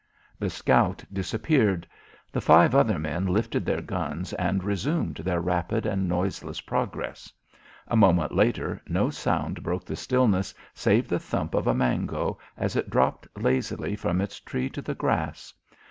[0.39, 1.85] The scout disappeared.
[2.31, 7.31] The five other men lifted their guns and resumed their rapid and noiseless progress.
[7.87, 12.75] A moment later no sound broke the stillness save the thump of a mango, as
[12.75, 15.53] it dropped lazily from its tree to the grass.